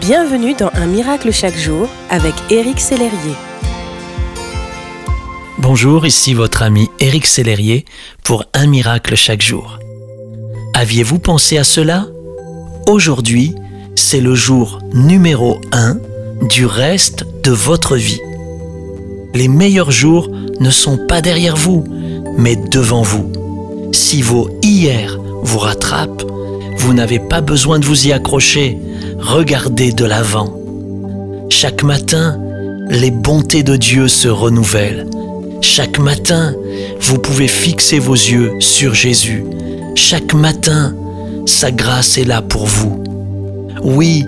Bienvenue 0.00 0.54
dans 0.54 0.70
Un 0.74 0.86
miracle 0.86 1.32
chaque 1.32 1.56
jour 1.56 1.88
avec 2.10 2.34
Éric 2.50 2.80
Sellerier. 2.80 3.34
Bonjour, 5.58 6.04
ici 6.06 6.34
votre 6.34 6.62
ami 6.62 6.90
Éric 7.00 7.24
Sellerier 7.24 7.84
pour 8.22 8.44
Un 8.52 8.66
miracle 8.66 9.14
chaque 9.16 9.42
jour. 9.42 9.78
Aviez-vous 10.74 11.18
pensé 11.18 11.56
à 11.56 11.64
cela? 11.64 12.06
Aujourd'hui, 12.86 13.54
c'est 13.94 14.20
le 14.20 14.34
jour 14.34 14.80
numéro 14.92 15.60
1 15.72 15.96
du 16.42 16.66
reste 16.66 17.24
de 17.42 17.50
votre 17.50 17.96
vie. 17.96 18.20
Les 19.34 19.48
meilleurs 19.48 19.92
jours 19.92 20.28
ne 20.60 20.70
sont 20.70 20.98
pas 21.06 21.22
derrière 21.22 21.56
vous, 21.56 21.84
mais 22.36 22.56
devant 22.56 23.02
vous. 23.02 23.32
Si 23.92 24.20
vos 24.20 24.50
hier 24.62 25.18
vous 25.42 25.58
rattrapent, 25.58 26.24
vous 26.76 26.92
n'avez 26.92 27.18
pas 27.18 27.40
besoin 27.40 27.78
de 27.78 27.86
vous 27.86 28.06
y 28.06 28.12
accrocher. 28.12 28.78
Regardez 29.26 29.90
de 29.90 30.04
l'avant. 30.04 30.56
Chaque 31.48 31.82
matin, 31.82 32.38
les 32.88 33.10
bontés 33.10 33.64
de 33.64 33.74
Dieu 33.74 34.06
se 34.06 34.28
renouvellent. 34.28 35.04
Chaque 35.60 35.98
matin, 35.98 36.54
vous 37.00 37.18
pouvez 37.18 37.48
fixer 37.48 37.98
vos 37.98 38.14
yeux 38.14 38.52
sur 38.60 38.94
Jésus. 38.94 39.44
Chaque 39.96 40.32
matin, 40.32 40.94
sa 41.44 41.72
grâce 41.72 42.18
est 42.18 42.24
là 42.24 42.40
pour 42.40 42.66
vous. 42.66 43.02
Oui, 43.82 44.24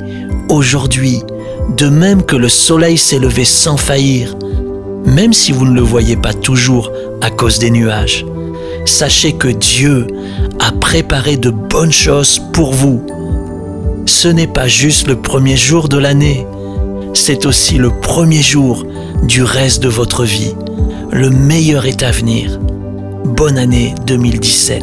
aujourd'hui, 0.48 1.23
de 1.77 1.89
même 1.89 2.25
que 2.25 2.34
le 2.34 2.48
soleil 2.48 2.98
s'est 2.98 3.20
levé 3.20 3.45
sans 3.45 3.77
faillir, 3.77 4.34
même 5.06 5.33
si 5.33 5.53
vous 5.53 5.65
ne 5.65 5.75
le 5.75 5.80
voyez 5.80 6.17
pas 6.17 6.34
toujours 6.34 6.91
à 7.20 7.30
cause 7.30 7.61
des 7.61 7.70
nuages, 7.70 8.27
sachez 8.84 9.34
que 9.34 9.48
Dieu 9.48 10.09
a 10.59 10.73
préparé 10.73 11.37
de 11.37 11.51
bonnes 11.51 11.92
choses 11.92 12.41
pour 12.53 12.73
vous. 12.73 13.01
Ce 14.21 14.27
n'est 14.27 14.49
pas 14.49 14.67
juste 14.67 15.07
le 15.07 15.15
premier 15.15 15.57
jour 15.57 15.89
de 15.89 15.97
l'année, 15.97 16.45
c'est 17.15 17.47
aussi 17.47 17.79
le 17.79 17.91
premier 18.01 18.42
jour 18.42 18.84
du 19.23 19.45
reste 19.45 19.81
de 19.81 19.89
votre 19.89 20.25
vie. 20.25 20.56
Le 21.12 21.31
meilleur 21.31 21.87
est 21.87 22.03
à 22.03 22.11
venir. 22.11 22.59
Bonne 23.25 23.59
année 23.59 23.95
2017. 24.09 24.83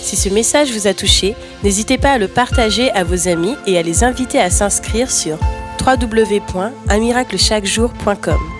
Si 0.00 0.16
ce 0.16 0.30
message 0.30 0.72
vous 0.72 0.86
a 0.86 0.94
touché, 0.94 1.36
n'hésitez 1.62 1.98
pas 1.98 2.12
à 2.12 2.18
le 2.18 2.28
partager 2.28 2.90
à 2.92 3.04
vos 3.04 3.28
amis 3.28 3.56
et 3.66 3.76
à 3.76 3.82
les 3.82 4.02
inviter 4.02 4.40
à 4.40 4.48
s'inscrire 4.48 5.10
sur 5.10 5.36
www.unmiraclechaquejour.com. 5.84 8.59